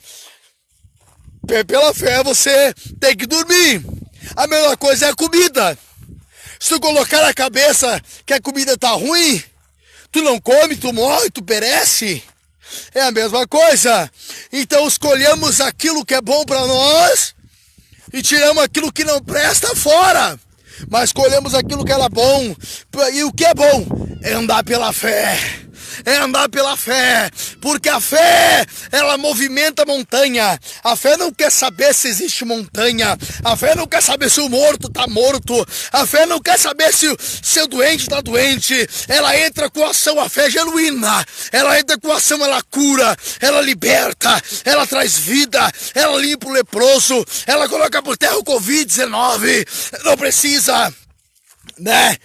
Pela 1.67 1.93
fé, 1.93 2.23
você 2.23 2.73
tem 2.97 3.17
que 3.17 3.25
dormir. 3.25 3.83
A 4.37 4.47
melhor 4.47 4.77
coisa 4.77 5.07
é 5.07 5.09
a 5.09 5.15
comida. 5.15 5.77
Se 6.57 6.69
tu 6.69 6.79
colocar 6.79 7.21
na 7.21 7.33
cabeça 7.33 8.01
que 8.25 8.33
a 8.33 8.41
comida 8.41 8.77
tá 8.77 8.91
ruim, 8.91 9.43
tu 10.13 10.21
não 10.21 10.39
come, 10.39 10.77
tu 10.77 10.93
morre, 10.93 11.29
tu 11.29 11.43
perece. 11.43 12.23
É 12.93 13.01
a 13.01 13.11
mesma 13.11 13.45
coisa. 13.47 14.09
Então 14.53 14.87
escolhemos 14.87 15.59
aquilo 15.59 16.05
que 16.05 16.13
é 16.13 16.21
bom 16.21 16.45
para 16.45 16.65
nós 16.65 17.35
e 18.13 18.21
tiramos 18.21 18.63
aquilo 18.63 18.91
que 18.91 19.03
não 19.03 19.21
presta 19.21 19.75
fora. 19.75 20.39
Mas 20.89 21.09
escolhemos 21.09 21.53
aquilo 21.53 21.83
que 21.83 21.91
era 21.91 22.07
bom. 22.07 22.55
E 23.13 23.23
o 23.23 23.31
que 23.31 23.45
é 23.45 23.53
bom 23.53 23.85
é 24.21 24.33
andar 24.33 24.63
pela 24.63 24.93
fé 24.93 25.37
é 26.05 26.17
andar 26.17 26.49
pela 26.49 26.75
fé, 26.77 27.29
porque 27.61 27.89
a 27.89 27.99
fé, 27.99 28.65
ela 28.91 29.17
movimenta 29.17 29.83
a 29.83 29.85
montanha. 29.85 30.59
A 30.83 30.95
fé 30.95 31.17
não 31.17 31.31
quer 31.31 31.51
saber 31.51 31.93
se 31.93 32.07
existe 32.07 32.45
montanha, 32.45 33.17
a 33.43 33.55
fé 33.55 33.75
não 33.75 33.87
quer 33.87 34.01
saber 34.01 34.29
se 34.29 34.39
o 34.39 34.49
morto 34.49 34.87
está 34.87 35.07
morto, 35.07 35.65
a 35.91 36.05
fé 36.05 36.25
não 36.25 36.39
quer 36.41 36.57
saber 36.57 36.93
se, 36.93 37.07
o 37.07 37.67
doente 37.67 38.03
está 38.03 38.21
doente. 38.21 38.87
Ela 39.07 39.37
entra 39.37 39.69
com 39.69 39.85
ação, 39.85 40.19
a 40.19 40.29
fé 40.29 40.47
é 40.47 40.49
genuína, 40.49 41.25
ela 41.51 41.79
entra 41.79 41.97
com 41.97 42.11
ação, 42.11 42.43
ela 42.43 42.61
cura, 42.63 43.15
ela 43.39 43.61
liberta, 43.61 44.41
ela 44.63 44.87
traz 44.87 45.17
vida, 45.17 45.71
ela 45.93 46.17
limpa 46.17 46.47
o 46.47 46.51
leproso, 46.51 47.25
ela 47.45 47.67
coloca 47.67 48.01
por 48.01 48.17
terra 48.17 48.37
o 48.37 48.43
Covid-19. 48.43 49.67
Não 50.03 50.17
precisa 50.17 50.93
né? 51.77 52.17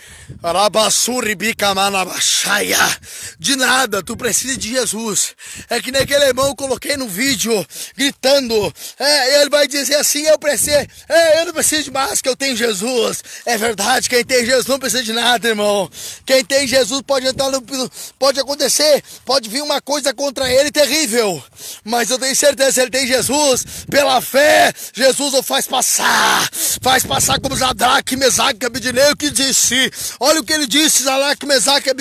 De 3.39 3.57
nada, 3.57 4.03
tu 4.03 4.17
precisa 4.17 4.57
de 4.57 4.71
Jesus. 4.71 5.35
É 5.71 5.81
que 5.81 5.91
naquele 5.91 6.25
irmão 6.25 6.49
eu 6.49 6.57
coloquei 6.57 6.97
no 6.97 7.09
vídeo, 7.09 7.67
gritando. 7.97 8.75
É, 8.99 9.41
ele 9.41 9.51
vai 9.51 9.67
dizer 9.67 9.97
assim: 9.97 10.23
eu 10.23 10.39
preciso, 10.39 10.77
é, 11.09 11.41
eu 11.41 11.47
não 11.47 11.53
preciso 11.53 11.85
de 11.85 11.91
máscara, 11.91 12.33
eu 12.33 12.37
tenho 12.37 12.57
Jesus. 12.57 13.23
É 13.47 13.57
verdade, 13.57 14.09
quem 14.09 14.25
tem 14.25 14.45
Jesus 14.45 14.67
não 14.67 14.79
precisa 14.79 15.03
de 15.03 15.13
nada, 15.13 15.49
irmão. 15.49 15.91
Quem 16.27 16.45
tem 16.45 16.67
Jesus 16.67 17.03
pode 17.03 17.27
entrar 17.27 17.51
no. 17.51 17.63
Pode 18.19 18.41
acontecer, 18.41 19.03
pode 19.25 19.49
vir 19.49 19.63
uma 19.63 19.81
coisa 19.81 20.13
contra 20.13 20.51
ele 20.51 20.71
terrível. 20.71 21.43
Mas 21.85 22.11
eu 22.11 22.19
tenho 22.19 22.35
certeza, 22.37 22.83
ele 22.83 22.91
tem 22.91 23.07
Jesus, 23.07 23.65
pela 23.91 24.21
fé, 24.21 24.73
Jesus 24.93 25.35
o 25.35 25.43
faz 25.43 25.67
passar. 25.67 26.49
Faz 26.81 27.05
passar 27.05 27.41
como 27.41 27.57
Zadrak, 27.57 28.17
Mesaque, 28.17 28.67
Abidineu, 28.67 29.17
que 29.17 29.31
disse: 29.35 29.91
Olha 30.19 30.41
o 30.41 30.45
que 30.45 30.53
ele 30.53 30.67
disse, 30.67 31.03
Zalac, 31.03 31.45
Mesaque 31.45 31.91
e 31.91 31.95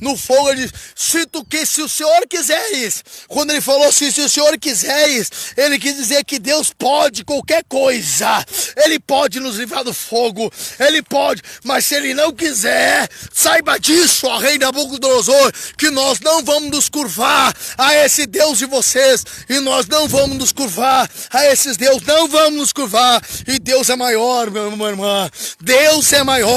no 0.00 0.16
fogo, 0.16 0.50
ele 0.50 0.62
disse, 0.62 0.72
se 0.94 1.26
tu 1.26 1.44
que, 1.44 1.64
se 1.64 1.82
o 1.82 1.88
Senhor 1.88 2.26
quiseres, 2.28 3.02
quando 3.28 3.50
ele 3.50 3.60
falou 3.60 3.88
assim, 3.88 4.10
se 4.10 4.20
o 4.20 4.28
Senhor 4.28 4.56
quiseres, 4.58 5.30
ele 5.56 5.78
quis 5.78 5.96
dizer 5.96 6.24
que 6.24 6.38
Deus 6.38 6.72
pode 6.76 7.24
qualquer 7.24 7.64
coisa, 7.68 8.44
ele 8.76 8.98
pode 8.98 9.40
nos 9.40 9.56
livrar 9.56 9.84
do 9.84 9.94
fogo, 9.94 10.52
ele 10.78 11.02
pode, 11.02 11.42
mas 11.64 11.84
se 11.84 11.94
ele 11.94 12.14
não 12.14 12.32
quiser, 12.32 13.08
saiba 13.32 13.78
disso, 13.78 14.26
ó 14.26 14.38
rei 14.38 14.58
Nabucodonosor, 14.58 15.52
que 15.76 15.90
nós 15.90 16.20
não 16.20 16.44
vamos 16.44 16.70
nos 16.70 16.88
curvar 16.88 17.54
a 17.78 17.94
esse 17.94 18.26
Deus 18.26 18.58
de 18.58 18.66
vocês, 18.66 19.24
e 19.48 19.60
nós 19.60 19.86
não 19.86 20.08
vamos 20.08 20.36
nos 20.36 20.52
curvar 20.52 21.10
a 21.30 21.46
esses 21.46 21.76
Deus, 21.76 22.02
não 22.02 22.28
vamos 22.28 22.58
nos 22.58 22.72
curvar, 22.72 23.22
e 23.46 23.58
Deus 23.58 23.88
é 23.88 23.96
maior, 23.96 24.50
meu 24.50 24.70
irmão, 24.70 24.88
irmã, 24.88 25.30
Deus 25.60 26.12
é 26.12 26.22
maior, 26.22 26.49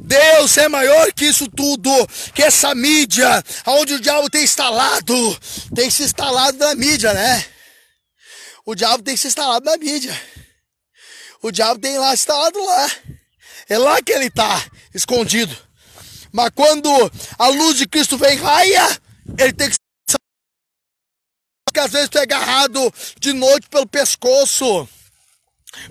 Deus 0.00 0.56
é 0.58 0.68
maior 0.68 1.12
que 1.12 1.24
isso 1.24 1.48
tudo, 1.48 1.90
que 2.34 2.42
essa 2.42 2.74
mídia, 2.74 3.42
onde 3.66 3.94
o 3.94 4.00
diabo 4.00 4.28
tem 4.30 4.44
instalado, 4.44 5.40
tem 5.74 5.90
se 5.90 6.02
instalado 6.04 6.58
na 6.58 6.74
mídia, 6.74 7.12
né? 7.12 7.44
O 8.64 8.74
diabo 8.74 9.02
tem 9.02 9.16
se 9.16 9.26
instalado 9.26 9.64
na 9.64 9.76
mídia. 9.76 10.18
O 11.42 11.50
diabo 11.50 11.80
tem 11.80 11.98
lá 11.98 12.14
instalado 12.14 12.64
lá. 12.64 12.90
É 13.68 13.76
lá 13.78 14.00
que 14.00 14.12
ele 14.12 14.26
está 14.26 14.64
escondido. 14.94 15.56
Mas 16.32 16.50
quando 16.54 16.88
a 17.38 17.48
luz 17.48 17.76
de 17.76 17.86
Cristo 17.86 18.16
vem 18.16 18.36
raia, 18.36 19.00
ele 19.38 19.52
tem 19.52 19.70
que 19.70 19.76
que 21.72 21.80
às 21.80 21.90
vezes 21.90 22.10
tu 22.10 22.18
é 22.18 22.22
agarrado 22.22 22.92
de 23.18 23.32
noite 23.32 23.66
pelo 23.70 23.86
pescoço 23.86 24.86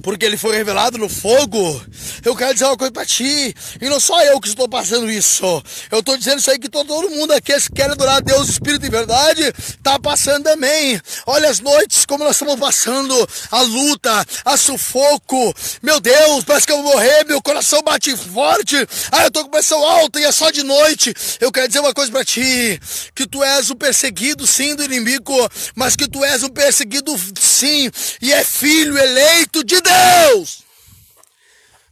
porque 0.02 0.26
ele 0.26 0.38
foi 0.38 0.56
revelado 0.56 0.98
no 0.98 1.10
fogo. 1.10 1.82
Eu 2.24 2.36
quero 2.36 2.54
dizer 2.54 2.66
uma 2.66 2.78
coisa 2.78 2.92
para 2.92 3.06
ti, 3.06 3.54
e 3.82 3.90
não 3.90 4.00
só 4.00 4.22
eu 4.24 4.40
que 4.40 4.48
estou 4.48 4.68
passando 4.68 5.10
isso. 5.10 5.44
Eu 5.92 6.00
estou 6.00 6.18
dizendo 6.18 6.40
isso 6.40 6.52
aí 6.52 6.60
que 6.60 6.70
todo 6.70 7.10
mundo 7.10 7.32
aqui 7.34 7.52
que 7.52 7.74
quer 7.74 7.92
adorar 7.92 8.18
a 8.18 8.20
Deus, 8.20 8.50
Espírito 8.50 8.86
e 8.86 8.90
verdade, 8.90 9.42
está 9.58 10.00
passando 10.00 10.44
também. 10.44 11.00
Olha 11.26 11.50
as 11.50 11.60
noites 11.60 12.06
como 12.06 12.24
nós 12.24 12.36
estamos 12.36 12.56
passando, 12.60 13.30
a 13.52 13.62
luta, 13.62 14.26
a 14.46 14.58
sufoco. 14.58 15.54
Meu 15.82 16.00
Deus, 16.00 16.44
parece 16.44 16.66
que 16.66 16.74
eu 16.74 16.82
vou 16.82 16.94
morrer, 16.94 17.26
meu 17.26 17.42
coração 17.42 17.82
bate 17.82 18.16
forte. 18.16 18.76
Ah, 19.12 19.24
eu 19.24 19.28
estou 19.28 19.44
com 19.44 19.50
pressão 19.50 19.84
alta 19.86 20.20
e 20.20 20.26
é 20.26 20.32
só 20.32 20.50
de 20.52 20.64
noite. 20.64 21.14
Eu 21.40 21.52
quero 21.52 21.68
dizer 21.68 21.80
uma 21.80 21.94
coisa 21.94 22.12
para 22.12 22.24
ti, 22.24 22.80
que 23.16 23.28
tu 23.28 23.44
és 23.44 23.70
o 23.70 23.76
perseguido 23.76 24.48
sim 24.48 24.76
do 24.76 24.84
inimigo, 24.84 25.36
mas 25.76 25.96
que 25.96 26.08
tu 26.08 26.24
és 26.24 26.44
o 26.44 26.50
perseguido 26.50 27.14
sim 27.40 27.90
e 28.22 28.32
é 28.32 28.44
filho 28.44 28.98
eleito 28.98 29.64
de 29.64 29.71
Deus, 29.80 30.64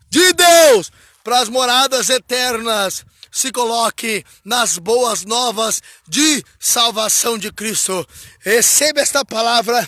de 0.09 0.33
Deus, 0.33 0.91
para 1.24 1.39
as 1.39 1.50
moradas 1.50 2.09
eternas. 2.09 3.05
Se 3.31 3.51
coloque 3.51 4.25
nas 4.43 4.79
boas 4.79 5.24
novas 5.24 5.83
de 6.07 6.43
salvação 6.59 7.38
de 7.38 7.51
Cristo. 7.51 8.07
Receba 8.39 9.01
esta 9.01 9.24
palavra. 9.24 9.88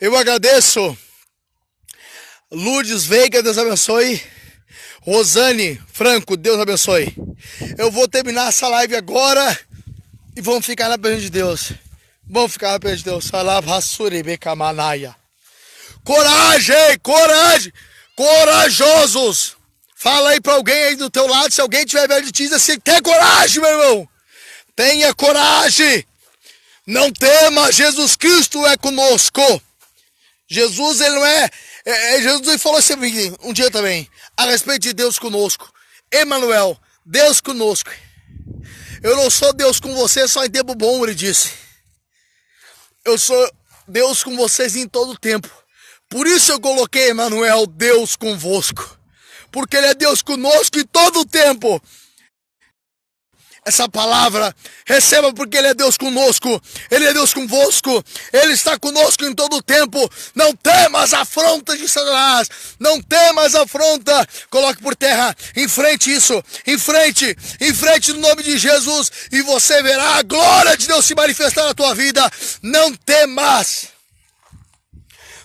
Eu 0.00 0.16
agradeço. 0.16 0.96
Lourdes 2.50 3.04
Veiga, 3.04 3.42
Deus 3.42 3.58
abençoe. 3.58 4.22
Rosane 5.02 5.80
Franco, 5.92 6.36
Deus 6.36 6.58
abençoe. 6.58 7.14
Eu 7.76 7.90
vou 7.90 8.08
terminar 8.08 8.48
essa 8.48 8.68
live 8.68 8.96
agora 8.96 9.58
e 10.34 10.40
vamos 10.40 10.64
ficar 10.64 10.88
na 10.88 10.96
presença 10.96 11.22
de 11.22 11.30
Deus. 11.30 11.72
Vamos 12.26 12.52
ficar 12.52 12.72
na 12.72 12.80
presença 12.80 13.04
de 13.04 13.10
Deus. 13.10 13.24
Salavassuri 13.24 14.22
Bekamanaya. 14.22 15.17
Coragem, 16.04 16.98
coragem, 17.02 17.72
corajosos. 18.16 19.56
Fala 19.96 20.30
aí 20.30 20.40
para 20.40 20.54
alguém 20.54 20.82
aí 20.84 20.96
do 20.96 21.10
teu 21.10 21.26
lado, 21.26 21.52
se 21.52 21.60
alguém 21.60 21.84
tiver 21.84 22.06
velho 22.06 22.30
diz 22.30 22.52
assim, 22.52 22.78
tem 22.78 23.02
coragem, 23.02 23.60
meu 23.60 23.70
irmão. 23.70 24.08
Tenha 24.76 25.12
coragem. 25.12 26.06
Não 26.86 27.12
tema, 27.12 27.72
Jesus 27.72 28.16
Cristo 28.16 28.64
é 28.66 28.76
conosco. 28.76 29.42
Jesus, 30.48 31.00
ele 31.00 31.14
não 31.16 31.26
é, 31.26 31.50
é, 31.84 32.14
é 32.16 32.22
Jesus 32.22 32.62
falou 32.62 32.78
assim 32.78 32.94
um 33.42 33.52
dia 33.52 33.70
também, 33.70 34.08
a 34.36 34.46
respeito 34.46 34.82
de 34.82 34.92
Deus 34.94 35.18
conosco. 35.18 35.70
Emanuel, 36.10 36.80
Deus 37.04 37.40
conosco. 37.40 37.90
Eu 39.02 39.16
não 39.16 39.28
sou 39.30 39.52
Deus 39.52 39.78
com 39.78 39.94
você 39.94 40.26
só 40.26 40.44
em 40.44 40.50
tempo 40.50 40.74
bom, 40.74 41.04
ele 41.04 41.14
disse. 41.14 41.52
Eu 43.04 43.18
sou 43.18 43.52
Deus 43.86 44.22
com 44.22 44.36
vocês 44.36 44.76
em 44.76 44.88
todo 44.88 45.18
tempo. 45.18 45.50
Por 46.08 46.26
isso 46.26 46.52
eu 46.52 46.60
coloquei 46.60 47.10
Emmanuel, 47.10 47.66
Deus 47.66 48.16
convosco. 48.16 48.98
Porque 49.52 49.76
Ele 49.76 49.88
é 49.88 49.94
Deus 49.94 50.22
conosco 50.22 50.78
em 50.78 50.84
todo 50.84 51.20
o 51.20 51.24
tempo. 51.26 51.80
Essa 53.68 53.86
palavra, 53.86 54.54
receba 54.86 55.30
porque 55.34 55.58
Ele 55.58 55.66
é 55.66 55.74
Deus 55.74 55.98
conosco, 55.98 56.62
Ele 56.90 57.04
é 57.04 57.12
Deus 57.12 57.34
convosco, 57.34 58.02
Ele 58.32 58.54
está 58.54 58.78
conosco 58.78 59.26
em 59.26 59.34
todo 59.34 59.56
o 59.56 59.62
tempo. 59.62 60.10
Não 60.34 60.56
temas 60.56 61.12
afronta 61.12 61.76
de 61.76 61.86
Satanás, 61.86 62.48
não 62.80 63.02
temas 63.02 63.54
afronta. 63.54 64.26
Coloque 64.48 64.80
por 64.80 64.96
terra, 64.96 65.36
enfrente 65.54 66.10
isso, 66.10 66.42
enfrente, 66.66 67.36
enfrente 67.60 68.14
no 68.14 68.20
nome 68.20 68.42
de 68.42 68.56
Jesus 68.56 69.10
e 69.30 69.42
você 69.42 69.82
verá 69.82 70.14
a 70.16 70.22
glória 70.22 70.74
de 70.74 70.86
Deus 70.86 71.04
se 71.04 71.14
manifestar 71.14 71.64
na 71.64 71.74
tua 71.74 71.94
vida. 71.94 72.30
Não 72.62 72.94
temas. 72.94 73.97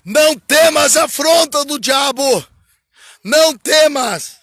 Não 0.05 0.37
temas 0.37 0.97
a 0.97 1.05
afronta 1.05 1.63
do 1.63 1.79
diabo. 1.79 2.45
Não 3.23 3.57
temas. 3.57 4.37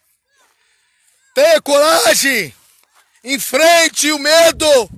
Tenha 1.34 1.60
coragem. 1.60 2.54
Enfrente 3.22 4.10
o 4.10 4.18
medo. 4.18 4.90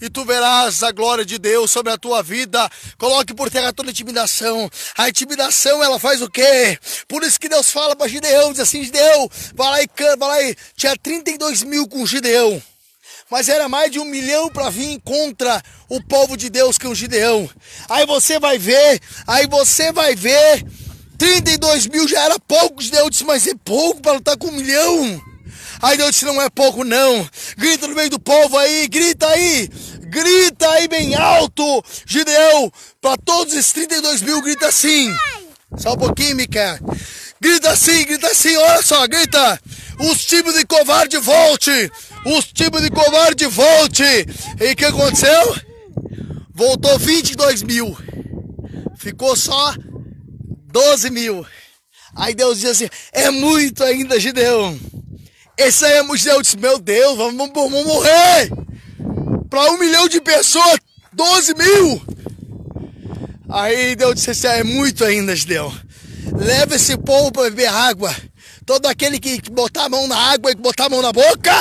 E 0.00 0.08
tu 0.08 0.24
verás 0.24 0.82
a 0.82 0.92
glória 0.92 1.24
de 1.24 1.38
Deus 1.38 1.70
sobre 1.70 1.92
a 1.92 1.98
tua 1.98 2.22
vida. 2.22 2.70
Coloque 2.98 3.34
por 3.34 3.50
terra 3.50 3.72
toda 3.72 3.90
intimidação. 3.90 4.70
A 4.96 5.08
intimidação, 5.08 5.82
ela 5.82 5.98
faz 5.98 6.20
o 6.20 6.30
quê? 6.30 6.78
Por 7.08 7.22
isso 7.22 7.40
que 7.40 7.48
Deus 7.48 7.70
fala 7.70 7.96
para 7.96 8.08
Gideão, 8.08 8.52
diz 8.52 8.60
assim, 8.60 8.82
Gideão, 8.82 9.30
vai 9.54 9.68
lá 9.68 9.82
e 9.82 10.16
vai 10.16 10.28
lá 10.28 10.42
e... 10.42 10.56
Tinha 10.74 10.96
32 10.96 11.62
mil 11.62 11.86
com 11.88 12.06
Gideão 12.06 12.62
mas 13.30 13.48
era 13.48 13.68
mais 13.68 13.90
de 13.90 13.98
um 13.98 14.04
milhão 14.04 14.50
para 14.50 14.70
vir 14.70 15.00
contra 15.04 15.62
o 15.88 16.02
povo 16.02 16.36
de 16.36 16.50
Deus 16.50 16.76
que 16.76 16.86
é 16.86 16.88
o 16.88 16.94
Gideão. 16.94 17.48
Aí 17.88 18.04
você 18.06 18.38
vai 18.38 18.58
ver, 18.58 19.00
aí 19.26 19.46
você 19.46 19.92
vai 19.92 20.14
ver 20.14 20.64
32 21.16 21.86
mil 21.86 22.08
já 22.08 22.24
era 22.24 22.38
pouco, 22.40 22.82
Deus 22.82 23.10
disse, 23.10 23.24
mas 23.24 23.46
é 23.46 23.52
pouco 23.64 24.00
para 24.00 24.12
lutar 24.12 24.36
com 24.36 24.48
um 24.48 24.52
milhão. 24.52 25.22
Aí 25.82 25.96
Deus 25.96 26.10
disse, 26.12 26.24
não 26.24 26.40
é 26.40 26.50
pouco 26.50 26.84
não. 26.84 27.28
Grita 27.56 27.86
no 27.86 27.94
meio 27.94 28.10
do 28.10 28.18
povo 28.18 28.58
aí, 28.58 28.86
grita 28.88 29.26
aí. 29.28 29.68
Grita 30.00 30.68
aí 30.70 30.88
bem 30.88 31.14
alto, 31.14 31.84
Gideão. 32.06 32.70
Para 33.00 33.16
todos 33.16 33.54
esses 33.54 33.72
32 33.72 34.22
mil, 34.22 34.42
grita 34.42 34.68
assim. 34.68 35.14
Só 35.76 35.92
um 35.92 35.96
pouquinho, 35.96 36.36
Mica. 36.36 36.80
Grita 37.40 37.70
assim, 37.70 38.04
grita 38.04 38.26
assim, 38.26 38.56
olha 38.56 38.82
só, 38.82 39.06
grita. 39.06 39.60
Os 39.98 40.24
tipos 40.24 40.54
de 40.54 40.66
covarde 40.66 41.16
volte. 41.18 41.90
Os 42.24 42.46
tipos 42.46 42.82
de 42.82 42.90
covarde 42.90 43.46
volte. 43.46 44.04
E 44.60 44.72
o 44.72 44.76
que 44.76 44.84
aconteceu? 44.84 45.56
Voltou 46.54 46.98
22 46.98 47.62
mil. 47.62 47.96
Ficou 48.96 49.34
só 49.34 49.74
12 50.70 51.10
mil. 51.10 51.46
Aí 52.14 52.34
Deus 52.34 52.60
diz 52.60 52.70
assim: 52.70 52.88
é 53.12 53.30
muito 53.30 53.82
ainda, 53.82 54.20
Gideão. 54.20 54.78
Esse 55.56 55.84
aí 55.84 55.94
é 55.94 56.02
muito. 56.02 56.18
Gideão 56.18 56.42
disse: 56.42 56.58
meu 56.58 56.78
Deus, 56.78 57.16
vamos, 57.16 57.50
vamos 57.54 57.86
morrer. 57.86 58.50
Para 59.48 59.70
um 59.72 59.78
milhão 59.78 60.08
de 60.08 60.20
pessoas, 60.20 60.78
12 61.12 61.54
mil. 61.54 62.02
Aí 63.48 63.96
Deus 63.96 64.14
disse 64.16 64.30
assim: 64.30 64.46
é 64.46 64.62
muito 64.62 65.04
ainda, 65.04 65.34
Gideão. 65.34 65.72
Leva 66.36 66.76
esse 66.76 66.96
povo 66.98 67.32
para 67.32 67.44
beber 67.44 67.68
água. 67.68 68.14
Todo 68.66 68.86
aquele 68.86 69.18
que 69.18 69.40
botar 69.50 69.86
a 69.86 69.88
mão 69.88 70.06
na 70.06 70.16
água 70.16 70.50
e 70.50 70.54
botar 70.54 70.86
a 70.86 70.88
mão 70.88 71.02
na 71.02 71.12
boca, 71.12 71.52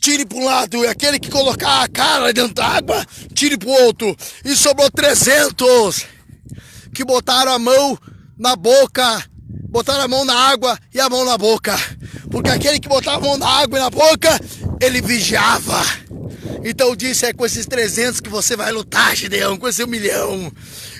tire 0.00 0.24
para 0.24 0.38
um 0.38 0.44
lado. 0.44 0.84
E 0.84 0.88
aquele 0.88 1.18
que 1.18 1.30
colocar 1.30 1.82
a 1.82 1.88
cara 1.88 2.32
dentro 2.32 2.54
da 2.54 2.66
água, 2.66 3.06
tire 3.34 3.56
para 3.56 3.68
o 3.68 3.72
outro. 3.84 4.16
E 4.44 4.56
sobrou 4.56 4.90
300 4.90 6.06
que 6.92 7.04
botaram 7.04 7.52
a 7.52 7.58
mão 7.58 7.98
na 8.38 8.56
boca, 8.56 9.24
botaram 9.68 10.02
a 10.02 10.08
mão 10.08 10.24
na 10.24 10.34
água 10.34 10.78
e 10.92 11.00
a 11.00 11.08
mão 11.08 11.24
na 11.24 11.36
boca. 11.36 11.78
Porque 12.30 12.50
aquele 12.50 12.80
que 12.80 12.88
botava 12.88 13.18
a 13.18 13.20
mão 13.20 13.38
na 13.38 13.48
água 13.48 13.78
e 13.78 13.82
na 13.82 13.90
boca, 13.90 14.40
ele 14.80 15.00
vigiava. 15.00 15.84
Então 16.64 16.94
disse, 16.94 17.26
é 17.26 17.32
com 17.32 17.46
esses 17.46 17.66
300 17.66 18.20
que 18.20 18.28
você 18.28 18.56
vai 18.56 18.70
lutar, 18.70 19.16
Gideão, 19.16 19.56
com 19.56 19.68
esse 19.68 19.82
um 19.82 19.86
milhão. 19.86 20.52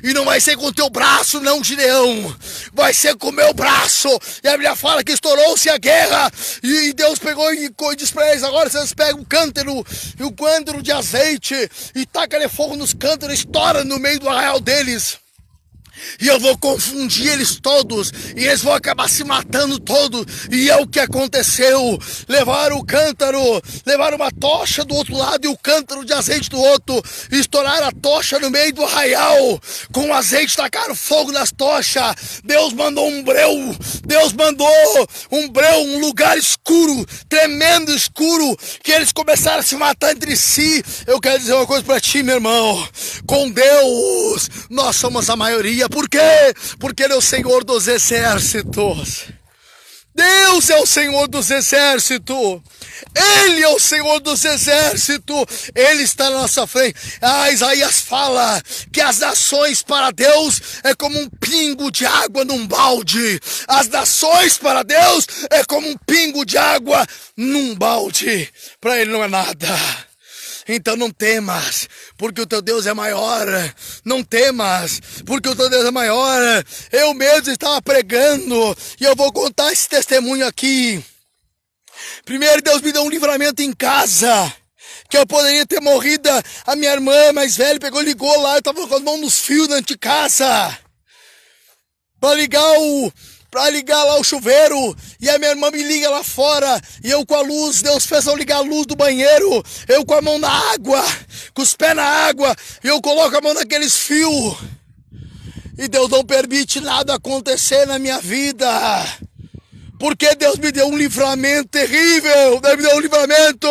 E 0.02 0.12
não 0.12 0.24
vai 0.24 0.40
ser 0.40 0.56
com 0.56 0.66
o 0.66 0.72
teu 0.72 0.90
braço, 0.90 1.40
não, 1.40 1.62
Gideão. 1.62 2.36
Vai 2.72 2.92
ser 2.92 3.16
com 3.16 3.28
o 3.28 3.32
meu 3.32 3.52
braço. 3.54 4.08
E 4.42 4.48
a 4.48 4.52
Bíblia 4.52 4.74
fala 4.74 5.04
que 5.04 5.12
estourou-se 5.12 5.68
a 5.68 5.78
guerra. 5.78 6.30
E 6.62 6.92
Deus 6.92 7.18
pegou 7.18 7.52
e 7.52 7.70
disse 7.96 8.12
para 8.12 8.30
eles: 8.30 8.42
agora 8.42 8.68
vocês 8.68 8.92
pegam 8.92 9.20
o 9.20 9.26
cântaro 9.26 9.84
o 10.20 10.32
cântaro 10.32 10.82
de 10.82 10.92
azeite 10.92 11.54
e 11.94 12.06
taca 12.06 12.40
fogo 12.48 12.76
nos 12.76 12.94
cântaros, 12.94 13.38
estoura 13.38 13.84
no 13.84 13.98
meio 13.98 14.20
do 14.20 14.28
arraial 14.28 14.60
deles. 14.60 15.18
E 16.20 16.28
eu 16.28 16.38
vou 16.38 16.56
confundir 16.58 17.32
eles 17.32 17.58
todos. 17.60 18.12
E 18.36 18.44
eles 18.44 18.62
vão 18.62 18.74
acabar 18.74 19.08
se 19.08 19.24
matando 19.24 19.78
todos. 19.78 20.24
E 20.50 20.70
é 20.70 20.76
o 20.76 20.86
que 20.86 21.00
aconteceu. 21.00 21.98
Levaram 22.28 22.78
o 22.78 22.84
cântaro, 22.84 23.40
levaram 23.86 24.16
uma 24.16 24.30
tocha 24.30 24.84
do 24.84 24.94
outro 24.94 25.16
lado 25.16 25.44
e 25.44 25.48
o 25.48 25.56
cântaro 25.56 26.04
de 26.04 26.12
azeite 26.12 26.50
do 26.50 26.58
outro. 26.58 27.02
Estouraram 27.30 27.88
a 27.88 27.92
tocha 27.92 28.38
no 28.38 28.50
meio 28.50 28.72
do 28.72 28.84
arraial. 28.84 29.60
Com 29.92 30.12
azeite, 30.12 30.56
tacaram 30.56 30.94
fogo 30.94 31.32
nas 31.32 31.50
tochas. 31.50 32.40
Deus 32.44 32.72
mandou 32.72 33.06
um 33.08 33.22
breu. 33.22 33.76
Deus 34.06 34.32
mandou 34.32 35.08
um 35.30 35.48
breu, 35.48 35.80
um 35.82 36.00
lugar 36.00 36.36
escuro, 36.38 37.06
tremendo 37.28 37.94
escuro. 37.94 38.56
Que 38.82 38.92
eles 38.92 39.12
começaram 39.12 39.60
a 39.60 39.62
se 39.62 39.76
matar 39.76 40.12
entre 40.12 40.36
si. 40.36 40.82
Eu 41.06 41.20
quero 41.20 41.38
dizer 41.38 41.54
uma 41.54 41.66
coisa 41.66 41.84
para 41.84 42.00
ti, 42.00 42.22
meu 42.22 42.36
irmão. 42.36 42.88
Com 43.26 43.50
Deus, 43.50 44.48
nós 44.68 44.96
somos 44.96 45.28
a 45.28 45.36
maioria 45.36 45.88
por 45.90 46.08
quê? 46.08 46.54
Porque 46.78 47.02
Ele 47.02 47.14
é 47.14 47.16
o 47.16 47.20
Senhor 47.20 47.64
dos 47.64 47.88
exércitos. 47.88 49.26
Deus 50.14 50.68
é 50.68 50.76
o 50.76 50.86
Senhor 50.86 51.28
dos 51.28 51.50
exércitos. 51.50 52.60
Ele 53.14 53.62
é 53.62 53.68
o 53.68 53.78
Senhor 53.78 54.20
dos 54.20 54.44
exércitos. 54.44 55.70
Ele 55.74 56.02
está 56.02 56.24
na 56.24 56.40
nossa 56.40 56.66
frente. 56.66 56.96
Ah, 57.22 57.50
Isaías 57.50 58.00
fala 58.00 58.60
que 58.92 59.00
as 59.00 59.18
nações 59.18 59.82
para 59.82 60.10
Deus 60.10 60.60
é 60.82 60.94
como 60.94 61.18
um 61.18 61.28
pingo 61.28 61.90
de 61.90 62.04
água 62.04 62.44
num 62.44 62.66
balde. 62.66 63.40
As 63.66 63.88
nações 63.88 64.58
para 64.58 64.82
Deus 64.82 65.26
é 65.50 65.64
como 65.64 65.88
um 65.88 65.96
pingo 66.06 66.44
de 66.44 66.58
água 66.58 67.06
num 67.36 67.74
balde. 67.74 68.48
Para 68.80 69.00
Ele 69.00 69.12
não 69.12 69.24
é 69.24 69.28
nada. 69.28 70.09
Então 70.72 70.96
não 70.96 71.10
temas, 71.10 71.88
porque 72.16 72.40
o 72.40 72.46
teu 72.46 72.62
Deus 72.62 72.86
é 72.86 72.94
maior. 72.94 73.44
Não 74.04 74.22
temas, 74.22 75.00
porque 75.26 75.48
o 75.48 75.56
teu 75.56 75.68
Deus 75.68 75.84
é 75.84 75.90
maior. 75.90 76.40
Eu 76.92 77.12
mesmo 77.12 77.50
estava 77.50 77.82
pregando 77.82 78.76
e 79.00 79.04
eu 79.04 79.16
vou 79.16 79.32
contar 79.32 79.72
esse 79.72 79.88
testemunho 79.88 80.46
aqui. 80.46 81.04
Primeiro, 82.24 82.62
Deus 82.62 82.80
me 82.82 82.92
deu 82.92 83.02
um 83.02 83.10
livramento 83.10 83.62
em 83.62 83.72
casa 83.72 84.52
que 85.08 85.18
eu 85.18 85.26
poderia 85.26 85.66
ter 85.66 85.80
morrido. 85.80 86.28
A 86.64 86.76
minha 86.76 86.92
irmã 86.92 87.32
mais 87.32 87.56
velha 87.56 87.80
pegou, 87.80 88.00
ligou 88.00 88.40
lá, 88.40 88.54
eu 88.54 88.58
estava 88.60 88.86
com 88.86 88.94
as 88.94 89.02
mãos 89.02 89.20
nos 89.20 89.40
fios 89.40 89.66
dentro 89.66 89.86
de 89.86 89.98
casa. 89.98 90.78
Para 92.20 92.34
ligar 92.34 92.78
o, 92.78 93.12
para 93.50 93.68
ligar 93.70 94.02
lá 94.04 94.18
o 94.18 94.24
chuveiro 94.24 94.96
e 95.20 95.28
a 95.28 95.38
minha 95.38 95.50
irmã 95.50 95.70
me 95.70 95.82
liga 95.82 96.08
lá 96.08 96.22
fora 96.22 96.80
e 97.02 97.10
eu 97.10 97.26
com 97.26 97.34
a 97.34 97.40
luz, 97.40 97.82
Deus 97.82 98.06
fez 98.06 98.26
eu 98.26 98.36
ligar 98.36 98.58
a 98.58 98.60
luz 98.60 98.86
do 98.86 98.94
banheiro, 98.94 99.62
eu 99.88 100.04
com 100.04 100.14
a 100.14 100.22
mão 100.22 100.38
na 100.38 100.50
água, 100.72 101.02
com 101.52 101.62
os 101.62 101.74
pés 101.74 101.96
na 101.96 102.04
água, 102.04 102.54
e 102.84 102.88
eu 102.88 103.00
coloco 103.00 103.36
a 103.36 103.40
mão 103.40 103.54
naqueles 103.54 103.96
fios. 103.96 104.56
E 105.76 105.88
Deus 105.88 106.10
não 106.10 106.24
permite 106.24 106.78
nada 106.78 107.14
acontecer 107.14 107.86
na 107.86 107.98
minha 107.98 108.20
vida. 108.20 108.68
Porque 109.98 110.34
Deus 110.34 110.58
me 110.58 110.70
deu 110.70 110.86
um 110.88 110.96
livramento 110.96 111.68
terrível. 111.68 112.60
Deus 112.60 112.76
me 112.76 112.82
deu 112.82 112.96
um 112.96 113.00
livramento. 113.00 113.68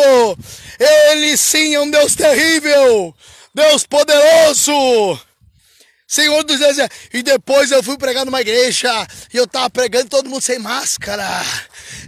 Ele 0.78 1.36
sim 1.36 1.74
é 1.74 1.80
um 1.80 1.88
Deus 1.88 2.16
terrível. 2.16 3.14
Deus 3.54 3.86
poderoso. 3.86 5.20
Senhor 6.10 6.42
dos 6.42 6.60
Exércitos. 6.60 6.98
E 7.14 7.22
depois 7.22 7.70
eu 7.70 7.84
fui 7.84 7.96
pregar 7.96 8.26
numa 8.26 8.40
igreja 8.40 8.90
e 9.32 9.36
eu 9.36 9.46
tava 9.46 9.70
pregando 9.70 10.08
todo 10.08 10.28
mundo 10.28 10.42
sem 10.42 10.58
máscara. 10.58 11.40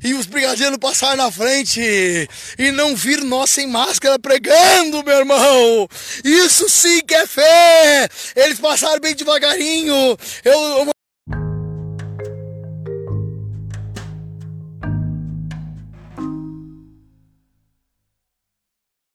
E 0.02 0.12
os 0.12 0.26
brigadeiros 0.26 0.76
passaram 0.78 1.18
na 1.18 1.30
frente 1.30 1.80
e 2.58 2.72
não 2.72 2.96
viram 2.96 3.24
nós 3.26 3.50
sem 3.50 3.68
máscara 3.68 4.18
pregando, 4.18 5.04
meu 5.04 5.18
irmão. 5.18 5.88
Isso 6.24 6.68
sim 6.68 7.00
que 7.02 7.14
é 7.14 7.28
fé. 7.28 8.08
Eles 8.34 8.58
passaram 8.58 8.98
bem 8.98 9.14
devagarinho. 9.14 10.18
Eu, 10.44 10.91